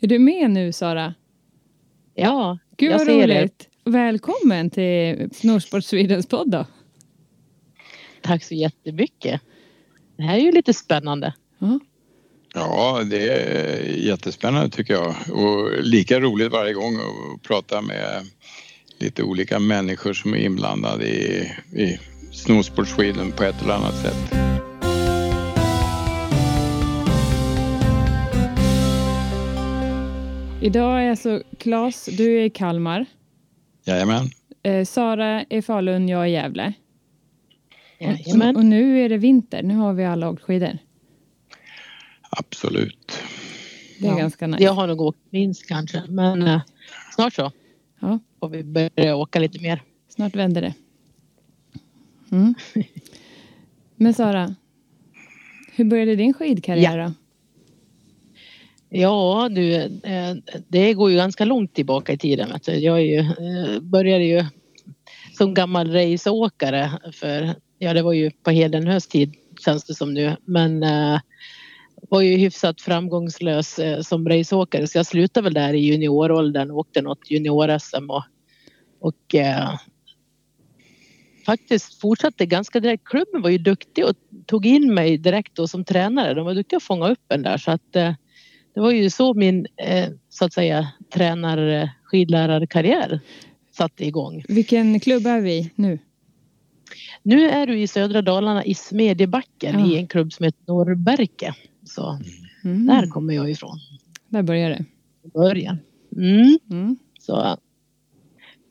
[0.00, 1.14] Är du med nu Sara?
[2.14, 3.40] Ja, Gud jag ser det.
[3.40, 3.68] roligt.
[3.84, 6.66] Välkommen till Snorsport Swedens podd då.
[8.22, 9.40] Tack så jättemycket.
[10.16, 11.34] Det här är ju lite spännande.
[11.58, 11.80] Ja.
[12.54, 18.26] Ja, det är jättespännande tycker jag och lika roligt varje gång att prata med
[18.98, 21.98] lite olika människor som är inblandade i, i
[22.32, 24.53] Snowsport Sweden på ett eller annat sätt.
[30.64, 33.06] Idag är alltså Claes, du är i Kalmar.
[33.84, 34.28] Jajamän.
[34.62, 36.72] Eh, Sara är i Falun, jag är i Gävle.
[38.00, 38.56] Jajamän.
[38.56, 40.78] Och nu är det vinter, nu har vi alla åkt skidor.
[42.30, 43.12] Absolut.
[44.00, 44.16] Det är Ja.
[44.18, 44.64] ganska nice.
[44.64, 46.60] Jag har nog åkt minst kanske, men eh,
[47.14, 47.52] snart så
[48.00, 49.82] Ja, får vi börja åka lite mer.
[50.08, 50.74] snart vänder det.
[52.32, 52.54] Mm.
[53.96, 54.54] Men Sara,
[55.72, 57.12] hur började din skidkarriär då?
[58.96, 60.34] Ja, du, eh,
[60.68, 62.52] det går ju ganska långt tillbaka i tiden.
[62.52, 62.72] Vet du.
[62.72, 64.44] Jag är ju, eh, började ju
[65.38, 70.36] som gammal raceåkare för, ja det var ju på Hedenhös tid känns det som nu,
[70.44, 71.20] men eh,
[72.10, 77.02] var ju hyfsat framgångslös som raceåkare så jag slutade väl där i junioråldern och åkte
[77.02, 78.24] något junior-SM och,
[79.00, 79.78] och eh,
[81.46, 83.08] faktiskt fortsatte ganska direkt.
[83.08, 84.14] Klubben var ju duktig och
[84.46, 86.34] tog in mig direkt då som tränare.
[86.34, 88.12] De var duktiga att fånga upp en där så att eh,
[88.74, 93.20] det var ju så min eh, så att säga tränar skidlärarkarriär
[93.72, 94.44] satte igång.
[94.48, 95.98] Vilken klubb är vi nu?
[97.22, 99.86] Nu är du i södra Dalarna i Smedjebacken Ja.
[99.86, 101.54] i en klubb som heter Norrberke.
[101.84, 102.18] Så
[102.64, 102.86] Mm.
[102.86, 103.78] där kommer jag ifrån.
[104.28, 104.84] Där börjar det.
[105.34, 105.78] Början.
[106.16, 106.58] Mm.
[106.70, 106.96] Mm.
[107.20, 107.56] Så.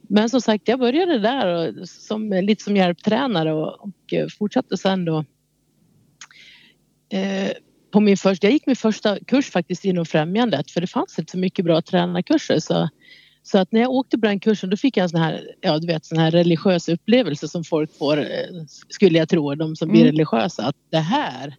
[0.01, 5.05] Men som sagt, jag började där och, som, lite som hjälptränare och, och fortsatte sen
[5.05, 5.25] då
[7.09, 7.49] eh,
[7.93, 11.31] på min första, jag gick min första kurs faktiskt inom främjandet för det fanns inte
[11.31, 12.89] så mycket bra tränarkurser så,
[13.43, 15.79] så att när jag åkte på den kursen då fick jag en sån här, ja
[15.79, 18.25] du vet sån här religiös upplevelse som folk får, eh,
[18.89, 20.11] skulle jag tro, de som blir Mm.
[20.11, 21.55] religiösa att det här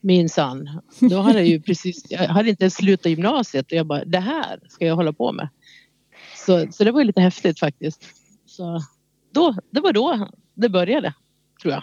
[0.00, 4.04] minsann, då hade jag ju precis, jag hade inte ens slutat gymnasiet och jag bara
[4.04, 5.48] det här ska jag hålla på med.
[6.46, 8.04] Så, så det var lite häftigt faktiskt.
[8.46, 8.82] Så
[9.32, 11.14] då, det var då det började,
[11.62, 11.82] tror jag.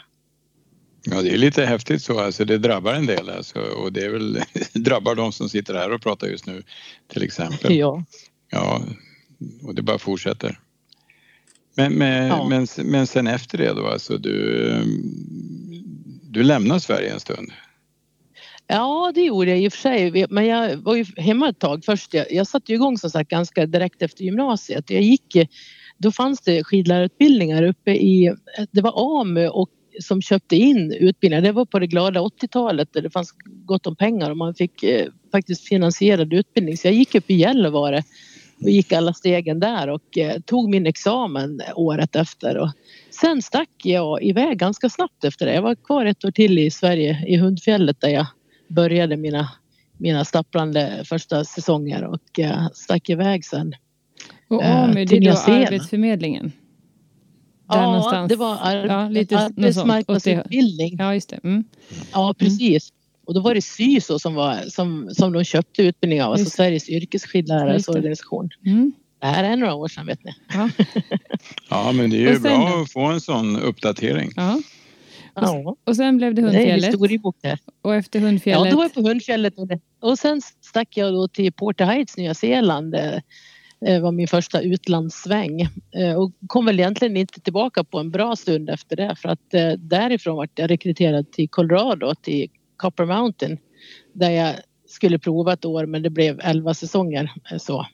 [1.06, 2.20] Ja, det är lite häftigt så.
[2.20, 4.40] Alltså, det drabbar en del alltså, och det är väl
[4.74, 6.64] drabbar de som sitter här och pratar just nu
[7.08, 7.76] till exempel.
[7.76, 8.04] Ja.
[8.52, 8.82] Ja,
[9.64, 10.60] och det bara fortsätter.
[11.76, 12.48] Men, men, Ja.
[12.50, 14.84] men, men sen efter det då, alltså du,
[16.24, 17.52] du lämnar Sverige en stund.
[18.68, 20.26] ja, det gjorde jag i och för sig.
[20.30, 22.14] Men jag var ju hemma ett tag först.
[22.14, 24.90] Jag, jag satte ju igång som sagt ganska direkt efter gymnasiet.
[24.90, 25.36] Jag gick,
[25.98, 28.34] då fanns det skidlärarutbildningar uppe i,
[28.72, 31.42] det var AMU och som köpte in utbildningar.
[31.42, 34.84] Det var på det glada 80-talet där det fanns gott om pengar och man fick
[34.84, 36.78] eh, faktiskt finansierad utbildning.
[36.78, 38.04] Så jag gick upp i Gällivare
[38.62, 42.58] och gick alla stegen där och eh, tog min examen året efter.
[42.58, 42.70] Och
[43.10, 45.54] sen stack jag iväg ganska snabbt efter det.
[45.54, 48.26] Jag var kvar ett år till i Sverige, i Hundfjället där jag
[48.68, 49.50] började mina,
[49.98, 53.74] mina stapplande första säsonger och eh, stack iväg sen.
[54.48, 55.52] Och Eh, AMU, det är då.
[55.52, 56.52] Arbetsförmedlingen?
[57.74, 58.30] Där ja, någonstans.
[58.30, 60.96] det var ar- Ja, lite arbetsmarknadsutbildning.
[61.00, 61.40] Ja, just det.
[61.44, 61.64] Mm.
[62.14, 62.90] Ja, precis.
[63.26, 66.56] Och då var det SYSO som, var, som, som de köpte utbildning av, alltså Just.
[66.56, 68.50] Sveriges yrkesskidlärares organisation.
[68.66, 68.94] Mm.
[69.20, 70.32] Det här är några år sedan vet ni.
[70.54, 70.70] Ja.
[71.70, 72.82] Ja, men det är ju Och bra då?
[72.82, 74.32] att få en sån uppdatering.
[74.36, 74.60] ja.
[75.36, 77.24] Ja, Och sen blev det det är en Hundfjället.
[77.82, 78.72] Och efter Ja, Hundfjället.
[78.72, 79.70] då var jag på Hundfjället och,
[80.02, 82.96] och sen stack jag då till Porter Heights, Nya Zeeland.
[83.86, 85.62] Det var min första utlandssväng
[85.96, 89.54] eh, och kom väl egentligen inte tillbaka på en bra stund efter det för att
[89.54, 93.58] eh, därifrån vart jag rekryterad till Colorado, till Copper Mountain
[94.14, 94.56] där jag
[94.88, 97.88] skulle prova ett år men det blev 11 säsonger så.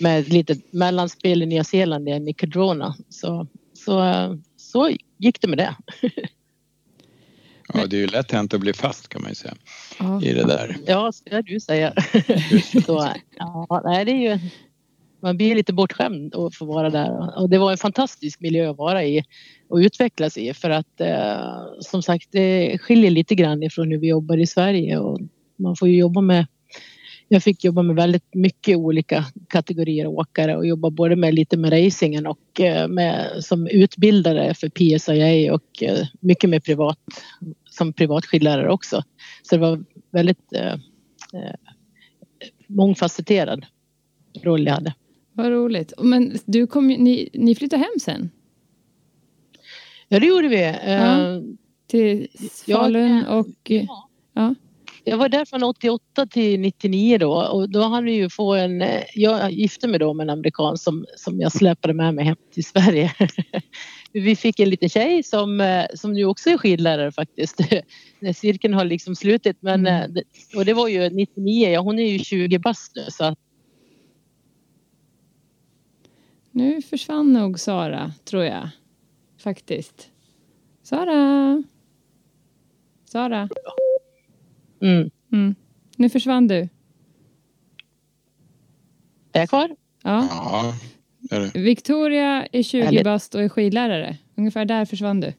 [0.00, 2.94] Med ett litet mellanspel i Nya Zeeland igen i Cadrona.
[3.08, 5.76] Så, så, så gick det med det.
[7.74, 9.54] Ja, det är ju lätt hänt att bli fast kan man ju säga
[9.98, 10.22] Ja.
[10.22, 10.76] i det där.
[10.86, 11.92] Ja, ska du säga.
[12.86, 13.08] så,
[13.38, 14.38] ja, nej, det är ju,
[15.22, 17.40] man blir lite bortskämd att få vara där.
[17.40, 19.24] Och det var en fantastisk miljö att vara i
[19.68, 24.08] och utvecklas i för att eh, som sagt det skiljer lite grann ifrån hur vi
[24.08, 25.20] jobbar i Sverige och
[25.56, 26.46] man får ju jobba med
[27.28, 31.72] jag fick jobba med väldigt mycket olika kategorier åkare och jobba både med lite med
[31.72, 36.98] racingen och eh, med, som utbildare för PSIA och eh, mycket med privat
[37.78, 39.02] som privatskidlärare också.
[39.42, 40.72] Så det var väldigt eh,
[41.32, 41.54] eh,
[42.66, 43.66] mångfacetterad
[44.42, 44.94] roll jag hade.
[45.32, 45.92] Vad roligt.
[45.98, 48.30] Men du kom, ni, ni flyttade hem sen?
[50.08, 50.62] Ja, det gjorde vi.
[50.62, 51.42] Eh, Ja.
[51.86, 52.28] Till
[52.66, 53.34] Ja, Falun ja.
[53.38, 53.70] och...
[53.70, 54.08] ja.
[54.32, 54.54] Ja.
[55.08, 58.82] Jag var där från 88 till 99 då och då hann vi ju få en...
[58.82, 62.36] eh, Jag gifte mig då med en amerikan som, som jag släpade med mig hem
[62.54, 63.12] till Sverige.
[64.12, 67.60] Vi fick en liten tjej som, eh, som nu också är skidlärare faktiskt.
[68.34, 70.16] Cirkeln har liksom slutit men Mm.
[70.16, 70.22] eh,
[70.56, 73.38] och det var ju 99, ja hon är ju 20 bast nu så att
[76.50, 78.68] Nu försvann nog Sara, tror jag.
[79.42, 80.10] Faktiskt.
[80.82, 81.62] Sara?
[83.04, 83.48] Sara?
[84.82, 85.10] Mm.
[85.32, 85.54] Mm.
[85.96, 86.68] Nu försvann du.
[89.32, 89.70] Är jag kvar?
[90.02, 90.26] Ja.
[90.30, 90.74] Ja,
[91.30, 91.60] är det.
[91.60, 93.04] Victoria är 20 Härligt.
[93.04, 94.16] bast och är skidlärare.
[94.36, 95.32] Ungefär där försvann du.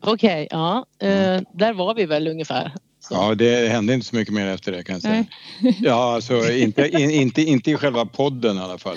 [0.00, 0.86] Okej, ja.
[0.98, 2.72] Eh, där var vi väl ungefär.
[3.00, 3.14] Så.
[3.14, 5.24] ja, det hände inte så mycket mer efter det kan jag säga.
[5.60, 5.76] Nej.
[5.80, 8.96] Ja, alltså inte, in, inte, inte i själva podden i alla fall.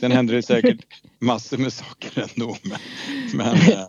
[0.00, 0.80] Sen hände det säkert
[1.18, 2.56] massor med saker ändå.
[2.62, 2.78] Men,
[3.34, 3.84] men eh,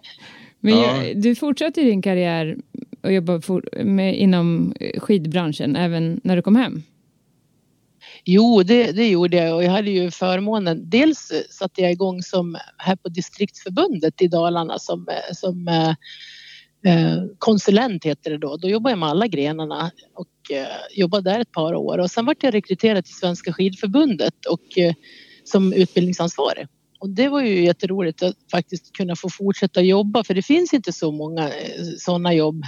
[0.59, 1.03] Men Ja.
[1.03, 2.57] jag, du fortsatte din karriär
[3.03, 6.83] och jobba for, med, inom skidbranschen även när du kom hem.
[8.25, 10.89] Jo, det, det gjorde jag och jag hade ju förmånen.
[10.89, 15.89] Dels satte jag igång som här på distriktsförbundet i Dalarna som, som eh,
[16.93, 18.57] eh, konsulent heter det då.
[18.57, 22.25] Då jobbade jag med alla grenarna och eh, jobbade där ett par år och sen
[22.25, 24.93] vart jag rekryterad till Svenska skidförbundet och eh,
[25.43, 26.67] som utbildningsansvarig.
[26.99, 30.93] Och det var ju jätteroligt att faktiskt kunna få fortsätta jobba för det finns inte
[30.93, 32.63] så många eh, sådana jobb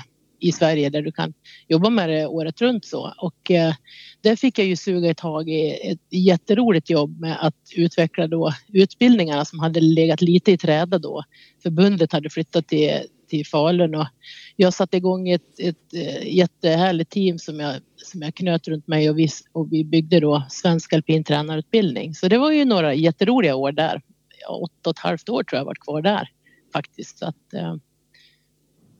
[0.47, 1.33] i Sverige där du kan
[1.67, 3.13] jobba med det året runt så.
[3.17, 3.73] Och eh,
[4.21, 8.53] där fick jag ju suga ett tag i ett jätteroligt jobb med att utveckla då
[8.67, 11.23] utbildningarna som hade legat lite i träda då.
[11.63, 12.91] Förbundet hade flyttat till,
[13.29, 14.07] till Falun och
[14.55, 19.09] jag satte igång ett, ett eh, jättehärligt team som jag, som jag knöt runt mig
[19.09, 22.15] och vi, och vi byggde då svensk alpin tränarutbildning.
[22.15, 24.01] Så det var ju några jätteroliga år där.
[24.41, 26.29] Ja, åtta och ett halvt år tror jag varit kvar där
[26.73, 27.19] faktiskt.
[27.19, 27.75] Så, att, eh,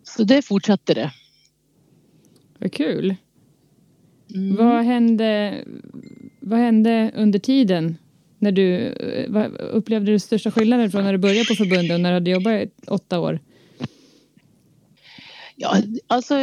[0.03, 1.11] så det fortsatte det.
[2.59, 3.15] Vad kul.
[4.35, 4.55] Mm.
[4.55, 5.63] Vad, hände,
[6.39, 7.97] vad hände under tiden?
[8.39, 12.01] När du, eh, vad upplevde du största skillnaden från när du började på förbundet och
[12.01, 13.39] när du hade jobbat i åtta år?
[15.55, 16.35] Ja, alltså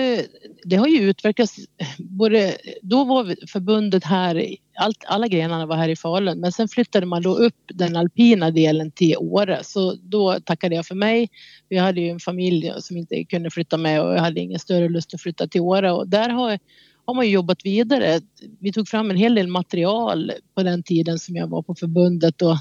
[0.65, 1.57] det har ju utvecklats
[1.99, 6.41] både, då var förbundet här, allt, alla grenarna var här i Falun.
[6.41, 9.61] Men sen flyttade man då upp den alpina delen till Åre.
[9.65, 11.29] Så då tackade jag för mig.
[11.69, 14.89] Vi hade ju en familj som inte kunde flytta med och jag hade ingen större
[14.89, 15.93] lust att flytta till Åre.
[15.93, 16.59] Och där har,
[17.07, 18.21] har man ju jobbat vidare.
[18.61, 22.43] Vi tog fram en hel del material på den tiden som jag var på förbundet
[22.43, 22.57] och,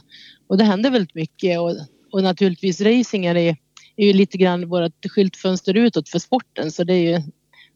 [0.48, 1.60] och det hände väldigt mycket.
[1.60, 1.75] Och,
[2.12, 3.56] och naturligtvis racingen är
[3.96, 6.72] är ju lite grann vårt skyltfönster utåt för sporten.
[6.72, 7.22] Så det är ju,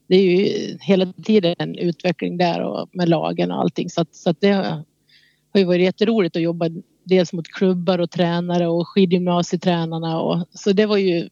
[0.07, 4.15] det är ju hela tiden en utveckling där och med lagen och allting så att,
[4.15, 6.69] så att det har ju varit jätteroligt att jobba
[7.03, 11.29] dels mot klubbar och tränare och skidgymnasietränarna och så det var ju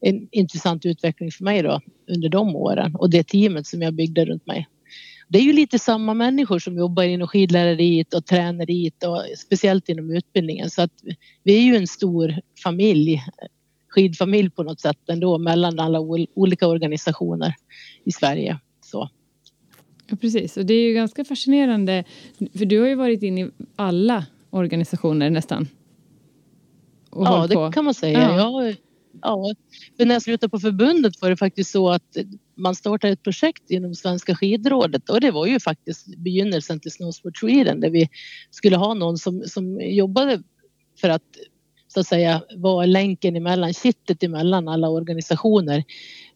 [0.00, 1.80] en intressant utveckling för mig då
[2.10, 4.68] under de åren och det teamet som jag byggde runt mig.
[5.28, 10.10] Det är ju lite samma människor som jobbar inom skidlärariet och träneriet och speciellt inom
[10.10, 10.92] utbildningen så att
[11.42, 13.22] vi är ju en stor familj
[13.98, 17.54] skidfamilj på något sätt ändå mellan alla ol- olika organisationer
[18.04, 18.58] i Sverige.
[18.84, 19.10] Så.
[20.06, 20.56] Ja, precis.
[20.56, 22.04] Och det är ju ganska fascinerande,
[22.54, 25.68] för du har ju varit inne i alla organisationer nästan.
[27.10, 27.72] Ja, det på.
[27.72, 28.20] kan man säga.
[28.20, 28.66] Ja.
[28.66, 28.74] Ja.
[29.22, 29.54] Ja,
[29.96, 32.16] för när jag slutade på förbundet var det faktiskt så att
[32.54, 37.36] man startade ett projekt inom Svenska skidrådet och det var ju faktiskt begynnelsen till Snowsport
[37.36, 38.08] Sweden där vi
[38.50, 40.42] skulle ha någon som, som jobbade
[41.00, 41.22] för att
[41.88, 45.84] så att säga vara länken emellan, kittet emellan alla organisationer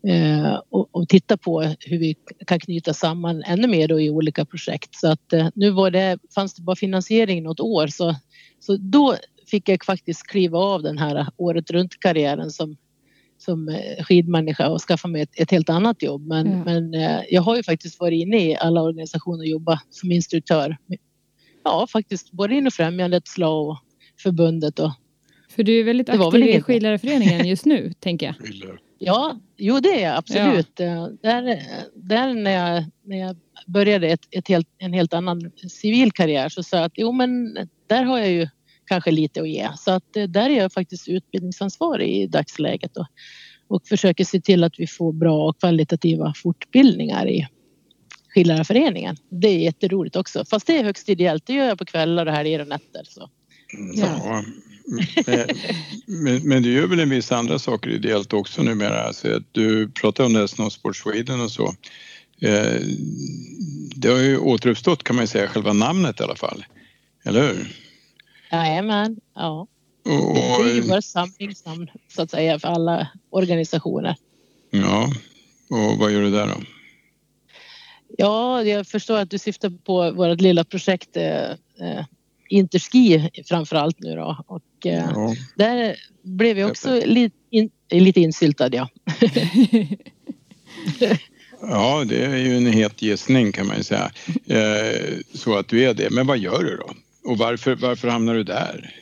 [0.06, 2.14] eh, och, och titta på hur vi
[2.46, 4.94] kan knyta samman ännu mer då i olika projekt.
[4.94, 8.14] Så att eh, nu var det, fanns det bara finansiering något år så,
[8.60, 9.16] så då
[9.46, 12.76] fick jag faktiskt kliva av den här året runt karriären som,
[13.38, 16.26] som eh, skidmänniska och skaffa mig ett, ett helt annat jobb.
[16.26, 16.64] Men, Ja.
[16.64, 20.76] men eh, jag har ju faktiskt varit inne i alla organisationer och jobbat som instruktör.
[21.64, 23.78] Ja, faktiskt både inom främjandet, SLA och
[24.22, 24.90] förbundet och
[25.54, 28.34] För du är väldigt Det var väl aktiv i skidlärarföreningen just nu, tänker jag.
[28.98, 30.80] Ja, jo det är jag absolut.
[30.80, 31.62] Eh, Där,
[31.94, 36.62] där när, jag, när jag började ett, ett helt, en helt annan civil karriär så
[36.62, 37.54] sa jag att jo men
[37.86, 38.48] där har jag ju
[38.86, 39.68] kanske lite att ge.
[39.78, 43.06] Så att eh, där är jag faktiskt utbildningsansvarig i dagsläget och,
[43.68, 47.48] och försöker se till att vi får bra och kvalitativa fortbildningar i
[48.34, 49.16] skidlärarföreningen.
[49.28, 50.44] Det är jätteroligt också.
[50.44, 51.46] Fast det är högst ideellt.
[51.46, 53.02] Det gör jag på kvällar och helger och nätter.
[53.04, 53.30] Så.
[53.94, 54.18] Ja.
[54.24, 54.44] Men,
[56.06, 59.02] men, men du gör väl en viss andra saker ideellt också numera?
[59.02, 61.74] Alltså du pratar om det här Snowsport Sweden och så.
[62.40, 62.80] Eh,
[63.96, 66.64] Det har ju återuppstått kan man säga, själva namnet i alla fall.
[67.24, 67.76] Eller hur?
[68.50, 69.66] Jajamän, ja.
[70.04, 74.16] Och, Det är ju våra samlingsnamn så att säga för alla organisationer.
[74.70, 75.12] ja,
[75.70, 76.62] och vad gör du där då?
[78.18, 82.04] Ja, jag förstår att du syftar på vårt lilla projekt eh, eh
[82.48, 84.44] Interski framför allt nu då.
[84.46, 85.34] Och eh, ja.
[85.56, 88.88] där blev jag också lite, in, lite insyltad ja.
[91.60, 94.10] ja, det är ju en het gissning kan man ju säga.
[94.46, 96.10] Eh, så att du är det.
[96.10, 96.90] Men vad gör du då?
[97.30, 98.94] Och varför, varför hamnar du där?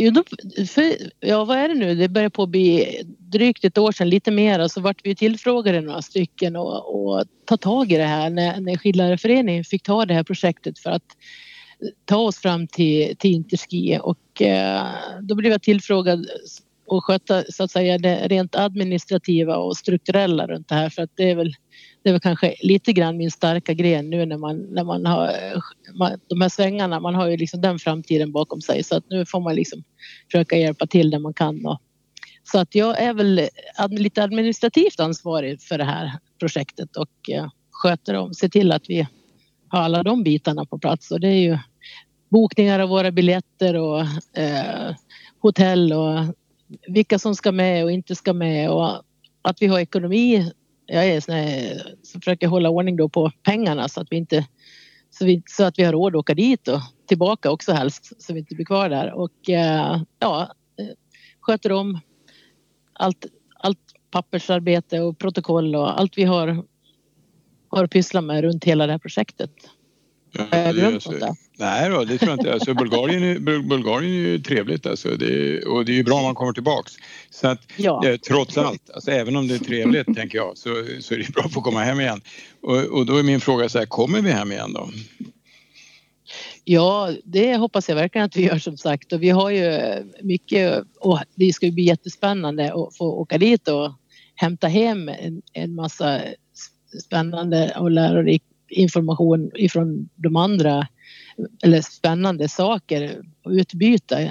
[0.00, 0.24] Jo, då,
[0.66, 1.94] för, ja, vad är det nu?
[1.94, 5.80] Det börjar på att bli drygt ett år sedan, lite mer, så vart vi tillfrågade
[5.80, 10.14] några stycken och, och ta tag i det här när, när Skidlärarföreningen fick ta det
[10.14, 11.16] här projektet för att
[12.04, 14.86] ta oss fram till, till Interski och eh,
[15.22, 16.26] då blev jag tillfrågad
[16.86, 21.10] och sköta så att säga det rent administrativa och strukturella runt det här för att
[21.14, 21.52] det är väl
[22.02, 25.32] det är väl kanske lite grann min starka gren nu när man, när man har
[25.94, 27.00] man, de här svängarna.
[27.00, 29.82] Man har ju liksom den framtiden bakom sig så att nu får man liksom
[30.32, 31.66] försöka hjälpa till där man kan.
[31.66, 31.80] Och,
[32.52, 33.48] så att jag är väl
[33.90, 39.06] lite administrativt ansvarig för det här projektet och eh, sköter om, ser till att vi
[39.68, 41.58] har alla de bitarna på plats och det är ju
[42.28, 44.00] bokningar av våra biljetter och
[44.38, 44.94] eh,
[45.40, 46.36] hotell och
[46.88, 49.02] vilka som ska med och inte ska med och
[49.42, 50.52] att vi har ekonomi
[50.88, 54.46] jag är sån här, så försöker hålla ordning då på pengarna så att vi inte
[55.10, 58.32] så, vi, så att vi har råd att åka dit och tillbaka också helst så
[58.32, 60.86] vi inte blir kvar där och eh, ja, eh,
[61.40, 62.00] sköter om
[62.92, 63.26] allt,
[63.58, 63.78] allt
[64.10, 66.64] pappersarbete och protokoll och allt vi har,
[67.68, 69.52] har pysslat med runt hela det här projektet.
[70.32, 72.52] Jag glömt något Nej då, det tror jag inte.
[72.52, 75.08] Alltså, Bulgarien, är, Bulgarien är ju trevligt alltså.
[75.08, 76.92] Det, och det är ju bra om man kommer tillbaks.
[77.30, 78.06] Så att ja.
[78.06, 80.68] eh, trots allt, alltså, även om det är trevligt tänker jag, så,
[81.00, 82.20] så är det bra att få komma hem igen.
[82.62, 84.90] Och, och då är min fråga så här, kommer vi hem igen då?
[86.64, 89.80] Ja, det hoppas jag verkligen att vi gör som sagt och vi har ju
[90.22, 93.92] mycket och det ska ju bli jättespännande att få åka dit och
[94.34, 96.20] hämta hem en, en massa
[97.04, 100.86] spännande och lärorik information ifrån de andra
[101.62, 104.30] eller spännande saker och utbyta eh,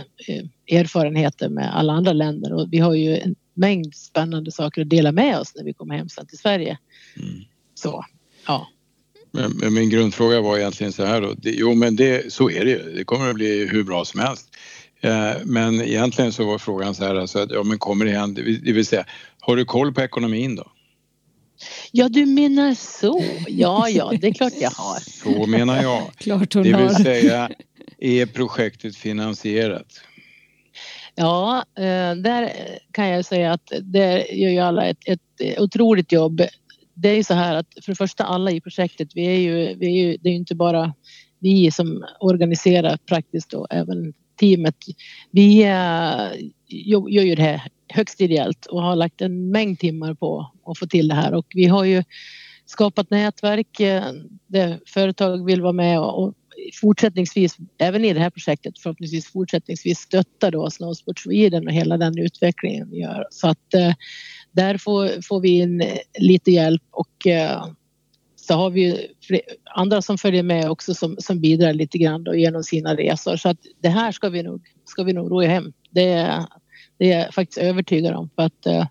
[0.71, 5.11] erfarenheter med alla andra länder och vi har ju en mängd spännande saker att dela
[5.11, 6.77] med oss när vi kommer hem sen till Sverige.
[7.17, 7.43] Mm.
[7.75, 8.05] Så,
[8.47, 8.67] ja.
[9.31, 11.35] Men, min grundfråga var egentligen så här då.
[11.43, 12.93] Jo men det, så är det ju.
[12.95, 14.49] Det kommer att bli hur bra som helst.
[15.01, 18.33] Eh, men egentligen så var frågan så här alltså att ja men kommer det igen,
[18.33, 19.05] det vill säga
[19.39, 20.71] har du koll på ekonomin då?
[21.91, 23.23] Ja, du menar så.
[23.47, 24.99] Ja, ja, det är klart jag har.
[24.99, 26.11] Så menar jag.
[26.17, 27.03] klart hon det vill har.
[27.03, 27.49] säga,
[27.97, 30.01] är projektet finansierat?
[31.15, 32.51] Ja, eh, där
[32.91, 36.41] kan jag säga att det gör ju alla ett, ett otroligt jobb.
[36.93, 39.75] Det är ju så här att för det första alla i projektet, vi är ju,
[39.75, 40.93] vi är ju det är ju inte bara
[41.39, 44.75] vi som organiserar praktiskt och även teamet.
[45.31, 46.31] Vi eh,
[46.67, 50.87] gör ju det här högst ideellt och har lagt en mängd timmar på att få
[50.87, 52.03] till det här och vi har ju
[52.65, 54.03] skapat nätverk eh,
[54.47, 56.33] där företag vill vara med och
[56.81, 62.17] fortsättningsvis, även i det här projektet, förhoppningsvis fortsättningsvis stötta då Snowsport Sweden och hela den
[62.17, 63.27] utvecklingen vi gör.
[63.29, 63.93] Så att eh,
[64.51, 67.65] där får, får vi in eh, lite hjälp och eh,
[68.35, 69.07] så har vi
[69.75, 73.35] andra som följer med också som, som bidrar lite grann då genom sina resor.
[73.35, 75.73] Så att det här ska vi nog, ska vi nog ro hem.
[75.91, 76.45] Det,
[76.97, 78.29] det är jag faktiskt övertygad om.
[78.35, 78.87] För att, eh,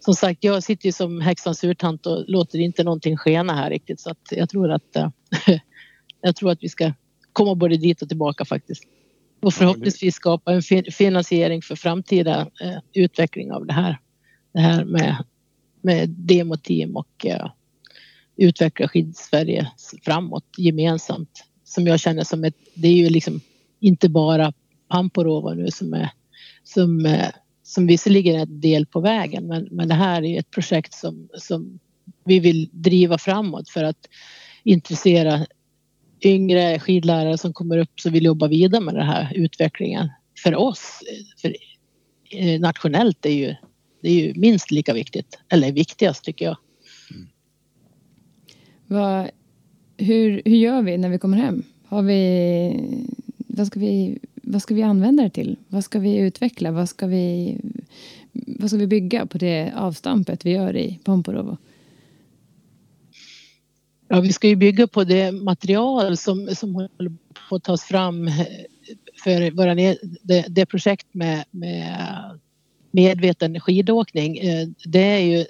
[0.00, 4.00] som sagt, jag sitter ju som häxans surtant och låter inte någonting skena här riktigt.
[4.00, 5.08] Så att jag tror att eh,
[6.20, 6.92] jag tror att vi ska
[7.32, 8.84] komma både dit och tillbaka faktiskt.
[9.42, 10.62] Och förhoppningsvis skapa en
[10.92, 13.98] finansiering för framtida eh, utveckling av det här.
[14.52, 15.24] Det här med,
[15.82, 17.26] med demoteam och
[18.36, 19.70] utveckla Skidsverige
[20.04, 21.44] framåt gemensamt.
[21.64, 23.40] Som jag känner som ett, det är ju liksom
[23.80, 24.52] inte bara
[24.88, 26.10] Pamporova nu som är
[26.64, 27.06] som
[27.70, 31.28] som visserligen är ett del på vägen men, men det här är ett projekt som,
[31.34, 31.78] som
[32.24, 34.08] vi vill driva framåt för att
[34.64, 35.46] intressera
[36.22, 40.08] yngre skidlärare som kommer upp som vill jobba vidare med den här utvecklingen.
[40.42, 41.00] För oss,
[41.42, 41.56] för
[42.30, 43.54] eh, nationellt är ju,
[44.02, 46.56] det är ju minst lika viktigt, eller viktigast tycker jag.
[47.10, 47.28] Mm.
[48.86, 49.30] Vad,
[49.96, 51.62] hur, hur gör vi när vi kommer hem?
[51.84, 54.18] Har vi, vad ska vi
[54.50, 55.56] vad ska vi använda det till?
[55.68, 56.70] Vad ska vi utveckla?
[56.70, 57.58] Vad ska vi,
[58.32, 61.56] vad ska vi bygga på det avstampet vi gör i Pomporovo?
[64.08, 67.12] Ja, vi ska ju bygga på det material som, som håller
[67.48, 68.30] på att tas fram
[69.24, 69.74] för våra,
[70.22, 72.38] det, det projekt med, med
[72.90, 74.38] medveten skidåkning.
[74.38, 75.44] Eh, det, är ju,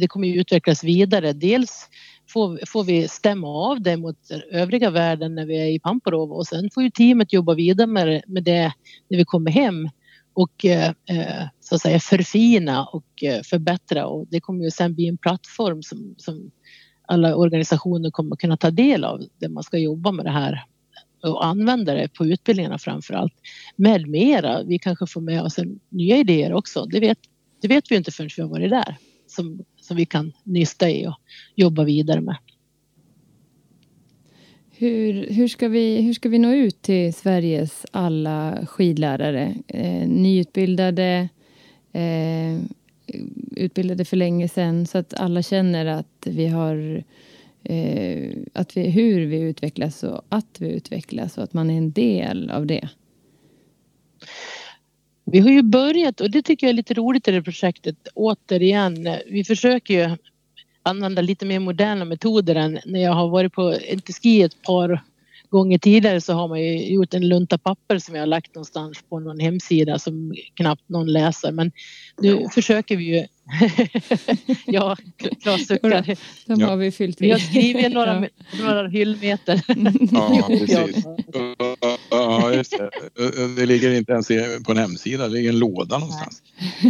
[0.00, 1.32] det kommer ju utvecklas vidare.
[1.32, 1.88] Dels
[2.28, 4.18] får, får vi stämma av det mot
[4.50, 8.22] övriga världen när vi är i Pamparov och sen får ju teamet jobba vidare med,
[8.26, 8.72] med det
[9.08, 9.88] när vi kommer hem
[10.34, 10.92] och eh,
[11.60, 15.82] så att säga förfina och eh, förbättra och det kommer ju sen bli en plattform
[15.82, 16.50] som, som
[17.08, 20.64] alla organisationer kommer kunna ta del av Där man ska jobba med det här
[21.22, 23.34] och använda det på utbildningarna framför allt.
[23.76, 26.86] Med mera, vi kanske får med oss nya idéer också.
[26.86, 27.18] Det vet,
[27.62, 28.96] det vet vi inte förrän vi har varit där.
[29.26, 31.14] Som, som vi kan nysta i och
[31.54, 32.36] jobba vidare med.
[34.78, 39.54] Hur, hur, ska vi, hur ska vi nå ut till Sveriges alla skidlärare?
[39.68, 41.28] Eh, nyutbildade,
[41.92, 42.60] eh,
[43.56, 47.04] utbildade för länge sedan så att alla känner att vi har
[47.64, 51.92] eh, att vi, hur vi utvecklas och att vi utvecklas och att man är en
[51.92, 52.88] del av det.
[55.32, 59.08] Vi har ju börjat och det tycker jag är lite roligt i det projektet återigen.
[59.26, 60.16] Vi försöker ju
[60.82, 63.76] använda lite mer moderna metoder än när jag har varit på
[64.22, 65.02] ski ett par
[65.50, 69.02] gånger tidigare så har man ju gjort en lunta papper som jag har lagt någonstans
[69.08, 71.72] på någon hemsida som knappt någon läser men
[72.20, 73.26] nu försöker vi ju
[74.66, 74.96] ja,
[75.42, 76.16] Claes suckar.
[76.46, 77.24] De har vi fyllt i.
[77.24, 78.64] Vi har skrivit några, ja.
[78.64, 79.62] några hyllmeter.
[80.12, 81.04] ja, precis.
[82.10, 82.90] Ja, just det.
[83.56, 84.28] det ligger inte ens
[84.66, 86.42] på en hemsida, det ligger en låda någonstans.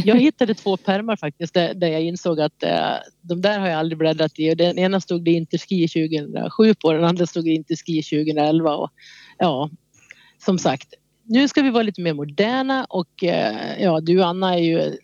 [0.04, 3.78] Jag hittade två pärmar faktiskt där, där jag insåg att äh, de där har jag
[3.78, 4.54] aldrig bläddrat i.
[4.54, 8.76] Den ena stod det Interski 2007 på, den andra stod det Interski 2011.
[8.76, 8.90] Och,
[9.38, 9.70] ja,
[10.44, 10.88] som sagt,
[11.28, 14.96] nu ska vi vara lite mer moderna och eh, ja, du Anna är ju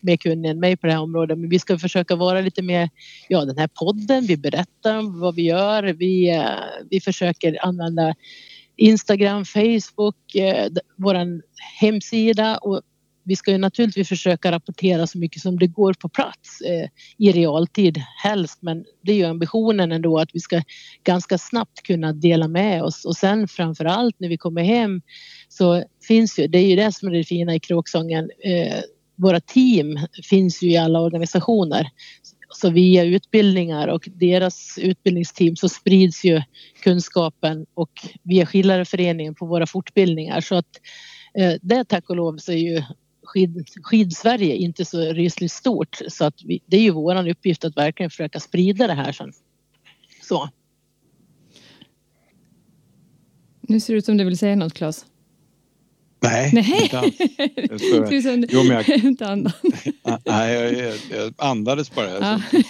[0.00, 2.90] mer kunnig än mig på det här området men vi ska försöka vara lite mer,
[3.28, 6.44] ja den här podden, vi berättar vad vi gör, vi, eh,
[6.90, 8.14] vi försöker använda
[8.76, 11.40] Instagram, Facebook, eh, vår
[11.80, 12.82] hemsida och
[13.24, 16.88] vi ska ju naturligtvis försöka rapportera så mycket som det går på plats eh,
[17.18, 20.62] i realtid helst men det är ju ambitionen ändå att vi ska
[21.04, 25.02] ganska snabbt kunna dela med oss och sen framför allt när vi kommer hem
[25.58, 28.80] så finns ju, det är ju det som är det fina i kråksången, eh,
[29.16, 29.98] våra team
[30.30, 31.88] finns ju i alla organisationer.
[32.50, 36.42] Så via utbildningar och deras utbildningsteam så sprids ju
[36.82, 37.90] kunskapen och
[38.22, 40.80] via skidlärarföreningen på våra fortbildningar så att
[41.38, 42.82] eh, det tack och lov så är ju
[43.22, 47.76] skid, skidsverige inte så rysligt stort så att vi, det är ju våran uppgift att
[47.76, 49.32] verkligen försöka sprida det här sen.
[50.22, 50.48] Så.
[53.60, 55.06] Nu ser det ut som du vill säga något Claes.
[56.24, 56.82] Nej, Nej.
[56.82, 57.14] inte alls.
[58.48, 59.52] Jo, men jag, inte andan.
[60.24, 62.10] Nej, jag, jag, jag andades bara.
[62.10, 62.40] Ja.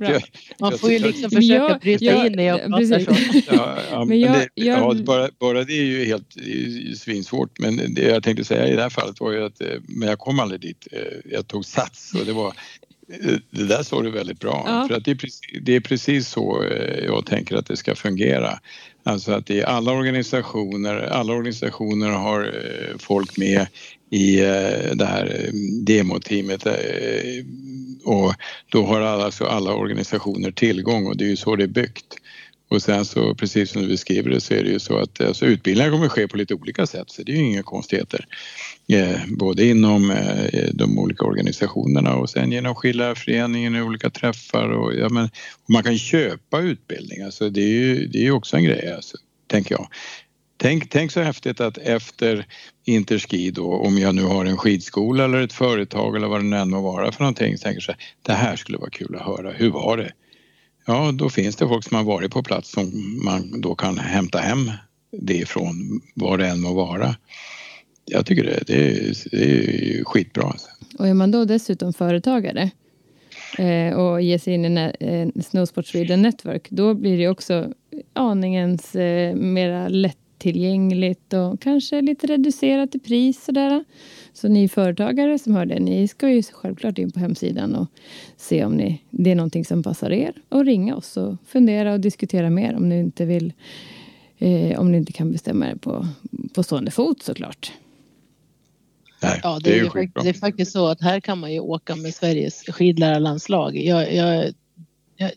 [0.00, 0.22] Jag,
[0.60, 3.40] Man får ju liksom försöka jag, bryta jag, in när jag pratar så.
[3.54, 7.58] Ja, ja, men det, ja, bara, bara det är ju helt är svinsvårt.
[7.58, 10.18] Men det jag tänkte säga i det här fallet var ju att eh, men jag
[10.18, 10.88] kom aldrig dit.
[10.92, 12.48] Eh, jag tog sats och det var
[13.08, 14.64] eh, det där såg du väldigt bra.
[14.66, 14.88] Ja.
[14.88, 16.64] För att det är, precis, det är precis så
[17.02, 18.58] jag tänker att det ska fungera.
[19.06, 23.66] Alltså att i alla organisationer, alla organisationer har eh, folk med
[24.10, 26.66] i eh, det här eh, demoteamet
[28.04, 28.34] och
[28.68, 32.16] då har alltså alla organisationer tillgång och det är ju så det är byggt.
[32.74, 35.46] Och sen så precis som du beskriver det så är det ju så att alltså,
[35.46, 38.26] utbildningar kommer att ske på lite olika sätt så det är ju inga konstigheter.
[38.88, 44.94] Eh, både inom eh, de olika organisationerna och sen genom Skillarföreningen i olika träffar och,
[44.94, 45.24] ja, men,
[45.64, 49.16] och man kan köpa utbildning, alltså det är ju det är också en grej alltså,
[49.46, 49.88] tänker jag.
[50.56, 52.46] Tänk, tänk så häftigt att efter
[52.84, 56.56] Interski då, om jag nu har en skidskola eller ett företag eller vad det nu
[56.56, 59.50] än må vara för någonting, tänker så här, det här skulle vara kul att höra,
[59.50, 60.12] hur var det?
[60.86, 62.92] Ja, då finns det folk som har varit på plats som
[63.24, 64.70] man då kan hämta hem
[65.20, 67.16] det ifrån, var det än må vara.
[68.04, 70.44] Jag tycker det, det, är, det är skitbra.
[70.44, 70.68] Alltså.
[70.98, 72.70] Och är man då dessutom företagare
[73.58, 77.72] eh, och ger sig in i eh, Snowsport Sweden Network, då blir det också
[78.12, 79.88] aningens eh, mera
[80.44, 83.84] lättillgängligt och kanske lite reducerat i pris sådär.
[84.32, 87.86] Så ni företagare som hör det, ni ska ju självklart in på hemsidan och
[88.36, 92.00] se om ni, det är någonting som passar er och ringa oss och fundera och
[92.00, 93.52] diskutera mer om ni inte vill
[94.38, 96.06] eh, om ni inte kan bestämma er på,
[96.54, 97.72] på stående fot såklart.
[99.22, 101.60] Nej, ja, det, det, är, är det är faktiskt så att här kan man ju
[101.60, 103.76] åka med Sveriges skidlärarlandslag.
[103.76, 104.52] Jag, jag,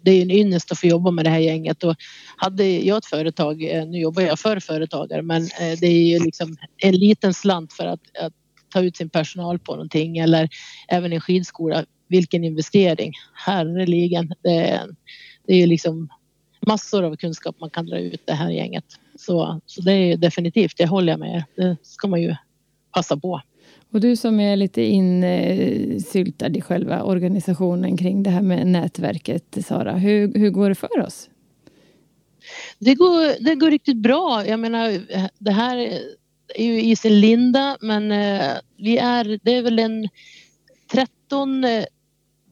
[0.02, 1.96] det är en ynnest att få jobba med det här gänget och
[2.38, 6.20] hade jag ett företag, eh, nu jobbar jag för företagare, men eh, det är ju
[6.20, 8.34] liksom en liten slant för att, att
[8.70, 10.50] ta ut sin personal på någonting eller
[10.88, 11.86] även en skidskola.
[12.08, 13.13] Vilken investering!
[13.34, 14.88] Herreligen, det är,
[15.48, 16.10] det är ju liksom
[16.68, 18.86] massor av kunskap man kan dra ut det här gänget.
[19.16, 22.36] Så, så det är definitivt, det håller jag med Det ska man ju
[22.94, 23.42] passa på.
[23.91, 29.93] Och du som är lite insyltad i själva organisationen kring det här med nätverket, Sara.
[29.93, 31.30] Hur, hur går det för oss?
[32.80, 34.47] Det går, det går riktigt bra.
[34.47, 35.02] Jag menar,
[35.38, 35.78] det här
[36.56, 40.10] är ju i sin linda men eh, vi är, det är väl en
[40.91, 41.84] 13 eh,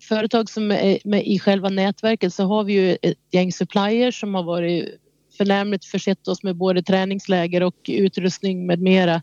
[0.02, 4.36] företag som är med i själva nätverket så har vi ju ett gäng suppliers som
[4.36, 5.00] har varit
[5.38, 9.21] förnämligt försett oss med både träningsläger och utrustning med mera.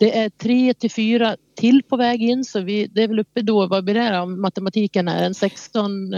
[0.00, 3.42] Det är tre till fyra till på väg in så vi, det är väl uppe
[3.42, 6.14] då, vad blir det om matematiken är, en 16,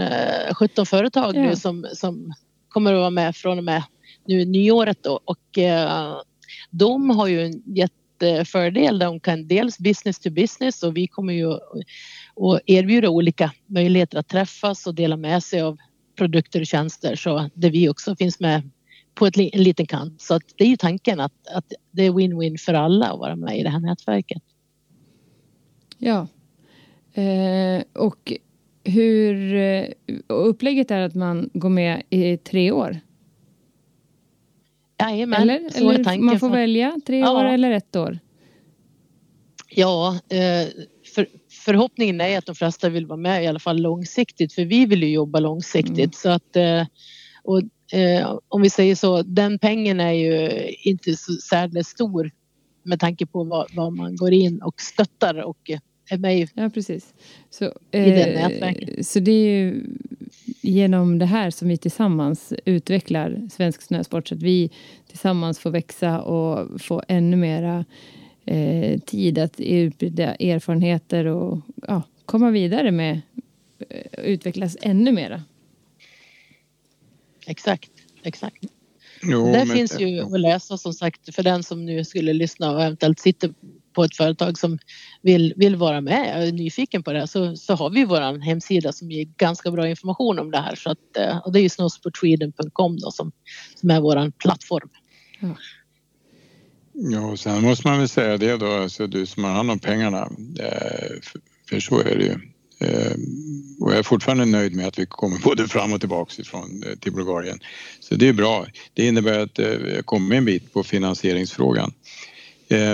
[0.59, 2.33] 17 eh, företag nu som, som
[2.67, 3.83] kommer att vara med från och med
[4.27, 5.19] nu nyåret då.
[5.25, 6.15] Och eh,
[6.69, 8.99] de har ju en jättefördel.
[8.99, 14.27] De kan dels business to business och vi kommer ju att erbjuda olika möjligheter att
[14.27, 15.77] träffas och dela med sig av
[16.17, 17.15] produkter och tjänster.
[17.15, 18.69] Så där vi också finns med
[19.13, 20.21] på ett, en liten kant.
[20.21, 23.35] Så att det är ju tanken att, att det är win-win för alla att vara
[23.35, 24.43] med i det här nätverket.
[25.97, 26.27] Ja.
[27.13, 28.33] Eh, och
[28.83, 29.85] hur eh,
[30.27, 32.99] upplägget är att man går med i tre år?
[34.99, 36.25] Jajamän, eller, så eller är tanken.
[36.25, 37.31] Man får välja tre ja.
[37.31, 38.19] år eller ett år?
[39.69, 40.67] Ja, eh,
[41.15, 44.85] för, förhoppningen är att de flesta vill vara med i alla fall långsiktigt för vi
[44.85, 46.11] vill ju jobba långsiktigt mm.
[46.11, 46.85] så att eh,
[47.43, 47.61] och,
[47.93, 50.49] eh, om vi säger så, den pengen är ju
[50.83, 52.31] inte så särskilt stor
[52.83, 55.71] med tanke på vad, vad, man går in och stöttar och
[56.09, 57.13] är med i, ja, precis.
[57.49, 59.07] Så, i eh, det nätverket.
[59.07, 59.83] Så det är ju
[60.61, 64.71] genom det här som vi tillsammans utvecklar svensk snösport så att vi
[65.07, 67.85] tillsammans får växa och få ännu mera
[68.45, 73.21] eh, tid att utbyta erfarenheter och ja, komma vidare med
[73.89, 75.41] eh, utvecklas ännu mera.
[77.45, 77.91] Exakt,
[78.23, 78.57] exakt.
[79.23, 79.67] Jo, det men...
[79.67, 83.53] finns ju att läsa som sagt för den som nu skulle lyssna och eventuellt sitter
[83.93, 84.79] på ett företag som
[85.21, 88.91] vill, vill vara med och är nyfiken på det så, så har vi vår hemsida
[88.91, 90.75] som ger ganska bra information om det här.
[90.75, 93.31] Så att, eh, och det är ju snowsportsweden.com som,
[93.75, 94.89] som är vår plattform.
[95.39, 95.55] Ja.
[96.95, 99.79] Ja, och sen måste man väl säga det då, alltså du som har hand om
[99.79, 100.29] pengarna,
[100.59, 101.21] eh,
[101.69, 102.52] för så är det ju.
[102.79, 103.11] Eh,
[103.79, 106.95] och jag är fortfarande nöjd med att vi kommer både fram och tillbaks ifrån eh,
[106.99, 107.59] till Bulgarien.
[107.99, 108.65] Så det är bra.
[108.93, 111.93] Det innebär att eh, jag kommer en bit på finansieringsfrågan.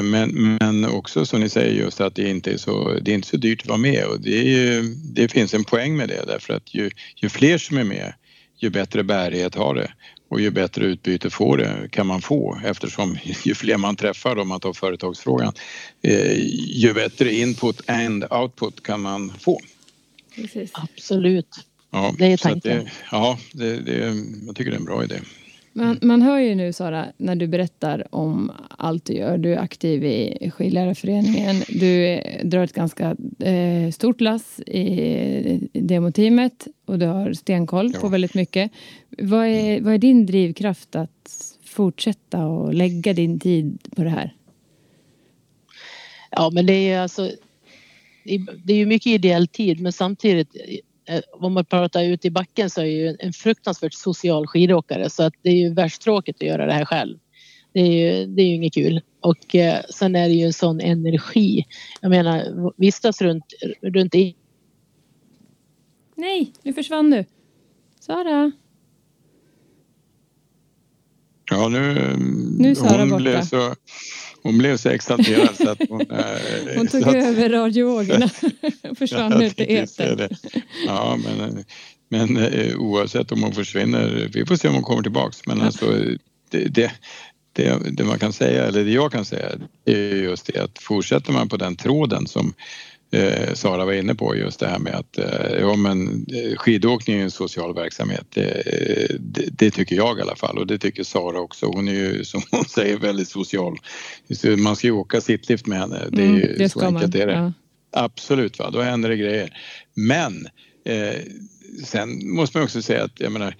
[0.03, 3.27] Men, men också som ni säger just att det inte är så, det är inte
[3.27, 6.53] så dyrt att vara med och det, ju, det finns en poäng med det därför
[6.53, 8.13] att ju, ju fler som är med
[8.57, 9.91] ju bättre bärighet har det
[10.29, 14.47] och ju bättre utbyte får det, kan man få eftersom ju fler man träffar om
[14.47, 15.53] man tar företagsfrågan
[16.01, 19.59] eh, ju bättre input and output kan man få.
[20.35, 20.71] Precis.
[20.73, 21.65] Absolut.
[21.91, 22.83] Ja, det är tanken.
[22.83, 23.97] Det, ja, det, det,
[24.45, 25.19] jag tycker det är en bra idé.
[25.73, 29.37] Man, man hör ju nu Sara, när du berättar om allt du gör.
[29.37, 31.55] Du är aktiv i Skidlärarföreningen.
[31.69, 37.99] Du drar ett ganska eh, stort lass i demoteamet och du har stenkoll ja.
[37.99, 38.71] på väldigt mycket.
[39.09, 44.35] Vad är, vad är din drivkraft att fortsätta och lägga din tid på det här?
[46.31, 47.31] Ja, men det är alltså
[48.63, 50.55] det är ju mycket ideell tid men samtidigt
[51.09, 55.23] Eh, om man pratar ut i backen så är ju en fruktansvärt social skidåkare så
[55.23, 57.17] att det är ju värst tråkigt att göra det här själv.
[57.73, 59.01] Det är ju, det är ju inget kul.
[59.21, 61.65] Och eh, sen är det ju en sån energi.
[62.01, 63.45] Jag menar vistas runt,
[63.81, 64.35] runt i...
[66.15, 67.25] Nej, nu försvann du.
[67.99, 68.51] Sara?
[71.49, 72.15] Ja, nu...
[72.57, 73.17] Nu borta.
[73.17, 73.75] Blev så,
[74.43, 76.01] hon blev så exalterad så att hon...
[76.11, 78.29] Eh, hon tog över radiovågorna
[78.89, 80.29] och försvann ut i etern.
[80.87, 81.65] Ja, men,
[82.09, 85.45] men eh, oavsett om hon försvinner, vi får se om hon kommer tillbaks.
[85.45, 85.85] Men alltså,
[86.49, 86.91] det, det,
[87.53, 89.49] det, det, man kan säga, eller det jag kan säga,
[89.85, 92.53] är just det att fortsätter man på den tråden som
[93.11, 97.19] eh, Sara var inne på just det här med att eh, ja, men, eh, skidåkning
[97.19, 98.25] är en social verksamhet.
[98.29, 98.63] Det,
[99.19, 101.65] det, det, tycker jag i alla fall och det tycker Sara också.
[101.65, 103.77] Hon är ju som hon säger väldigt social.
[104.57, 105.99] Man ska ju åka sittlift med henne.
[106.11, 107.33] Det är mm, ju det så enkelt är det.
[107.33, 107.53] Ja.
[107.91, 108.69] Absolut, va?
[108.69, 109.57] då händer det grejer.
[109.95, 110.47] Men
[110.85, 111.21] eh,
[111.85, 113.55] sen måste man också säga att jag menar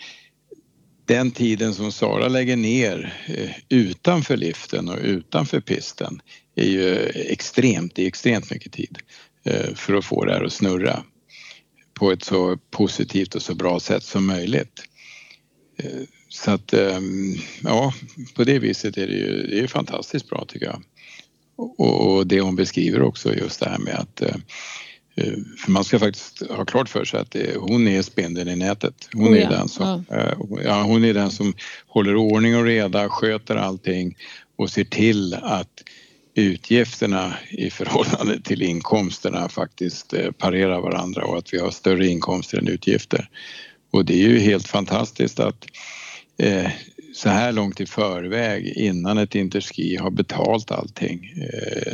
[1.06, 6.22] den tiden som Sara lägger ner eh, utanför liften och utanför pisten
[6.56, 8.98] är ju extremt, det är extremt mycket tid.
[9.44, 11.04] Eh, för att få det här att snurra
[11.94, 14.84] på ett så positivt och så bra sätt som möjligt.
[15.78, 17.94] Eh, så att ehm, ja,
[18.36, 20.84] på det viset är det ju det är fantastiskt bra tycker jag.
[21.78, 24.36] Och det hon beskriver också just det här med att eh,
[25.58, 29.10] för man ska faktiskt ha klart för sig att hon är spindeln i nätet.
[29.14, 29.46] Hon, oh ja.
[29.46, 30.06] är den som,
[30.64, 30.82] ja.
[30.82, 31.54] hon är den som
[31.88, 34.18] håller ordning och reda, sköter allting
[34.58, 35.84] och ser till att
[36.36, 42.58] utgifterna i förhållande till inkomsterna faktiskt eh, parerar varandra och att vi har större inkomster
[42.58, 43.30] än utgifter.
[43.92, 45.66] Och det är ju helt fantastiskt att
[46.38, 46.72] eh,
[47.14, 51.34] så här långt i förväg innan ett interski har betalt allting.
[51.38, 51.94] Eh,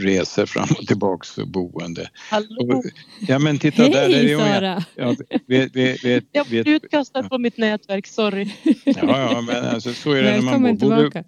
[0.00, 2.10] resor fram och tillbaks och boende.
[2.30, 2.74] Hallå?
[2.76, 2.84] Och,
[3.28, 4.84] ja men titta Hej där är det Sara!
[4.94, 8.50] Ja, vet, vet, vet, Jag blev utkastad på mitt nätverk, sorry.
[8.84, 10.96] ja, ja, men alltså, så är det när man Välkommen bor.
[10.96, 11.24] Tillbaka.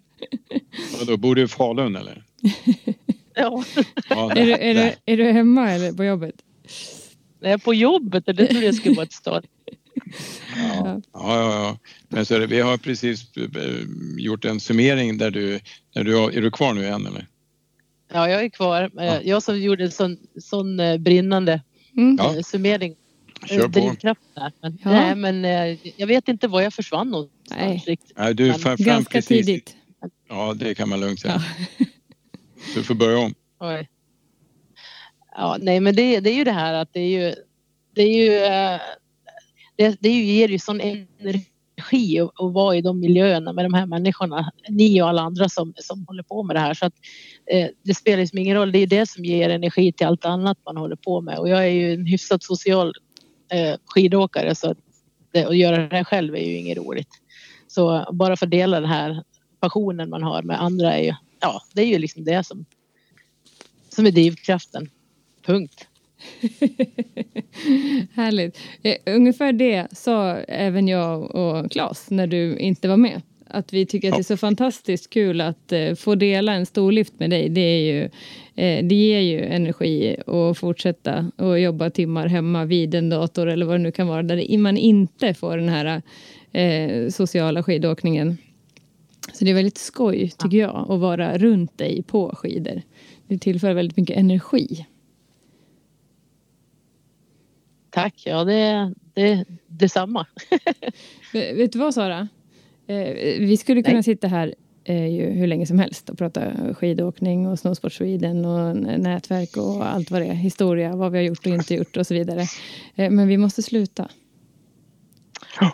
[0.98, 2.24] Vadå, bor du i Falun eller?
[3.38, 3.64] Ja,
[4.08, 6.34] Ja, Är du, är, du, är du hemma eller på jobbet?
[7.40, 9.46] är på jobbet det trodde jag skulle vara ett stad.
[10.56, 11.00] Ja.
[11.12, 11.78] Ja, ja, ja.
[12.08, 13.44] Men så det, vi har precis eh,
[14.18, 15.60] gjort en summering där du,
[15.94, 17.26] där du är du kvar nu igen eller?
[18.12, 18.90] Ja, jag är kvar.
[19.00, 21.60] Eh, Jag som gjorde en sån, sån eh, brinnande
[21.96, 22.16] Mm.
[22.20, 22.42] Ja.
[22.42, 22.96] summering.
[23.46, 23.96] Kör på.
[24.62, 24.90] Men, Ja.
[24.90, 25.44] Nej, men
[25.96, 27.98] jag vet inte var jag försvann någonstans Nej.
[28.16, 29.46] Nej, du fram Ganska precis.
[29.46, 29.76] tidigt.
[30.28, 31.42] Ja, det kan man lugnt säga.
[32.74, 33.34] Du får börja om.
[33.60, 33.88] Oj.
[35.36, 37.34] Ja, nej, men det, det är ju det här att det är ju...
[37.94, 38.44] Det är ju...
[38.44, 38.80] eh,
[39.76, 43.86] Det, det ger ju sån energi att, att vara i de miljöerna med de här
[43.86, 44.52] människorna.
[44.68, 46.74] Ni och alla andra som, som håller på med det här.
[46.74, 46.94] Så att,
[47.50, 48.72] eh, det spelar liksom ingen roll.
[48.72, 51.38] Det är ju det som ger energi till allt annat man håller på med.
[51.38, 52.92] Och jag är ju en hyfsat social
[53.52, 54.78] eh, skidåkare så att
[55.32, 57.08] det, att göra det här själv är ju inget roligt.
[57.66, 59.22] Så bara för att dela den här
[59.60, 62.64] passionen man har med andra är ju, ja, det är ju liksom det som,
[63.88, 64.90] som är drivkraften.
[65.46, 65.86] Punkt.
[68.14, 68.58] Härligt.
[68.82, 73.22] Eh, ungefär det sa även jag och Claes när du inte var med.
[73.48, 77.18] Att vi tycker att det är så fantastiskt kul att eh, få dela en storlift
[77.18, 77.48] med dig.
[77.48, 78.04] Det, är ju,
[78.54, 83.66] eh, det ger ju energi att fortsätta och jobba timmar hemma vid en dator eller
[83.66, 86.02] vad det nu kan vara där man inte får den här
[87.10, 88.38] sociala skidåkningen.
[89.36, 92.82] Så det är väldigt skoj, tycker jag, att vara runt dig på skidor.
[93.26, 94.86] Det tillför väldigt mycket energi.
[97.90, 100.26] Tack, ja det, det, detsamma.
[101.32, 102.28] Vet du vad Sara?
[102.86, 104.02] Eh, vi skulle kunna Nej.
[104.02, 108.76] sitta här eh, ju hur länge som helst och prata skidåkning och Snowsport Sweden och
[108.76, 110.34] nätverk och allt vad det är.
[110.34, 112.46] Historia, vad vi har gjort och inte gjort och så vidare.
[112.94, 114.08] Eh, men vi måste sluta.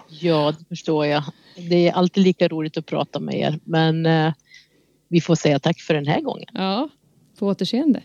[0.08, 1.24] Ja, det förstår jag.
[1.56, 4.32] Det är alltid lika roligt att prata med er, men eh,
[5.08, 6.48] vi får säga tack för den här gången.
[6.54, 6.88] Ja,
[7.38, 8.02] på återseende.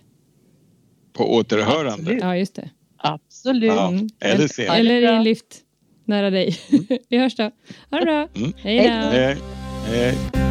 [1.14, 1.92] På återhörande.
[1.94, 2.22] Absolut.
[2.24, 2.70] Ja, just det.
[2.98, 3.74] Absolut.
[3.74, 4.08] Ja, Mm.
[4.20, 4.78] eller senare.
[4.78, 5.62] Eller i en lift
[6.06, 6.56] nära dig.
[7.10, 7.52] vi hörs då.
[7.92, 8.28] Ha det bra.
[8.36, 8.54] Mm.
[8.58, 8.94] Hej då.
[8.94, 9.38] Hej.
[9.92, 10.47] Hej.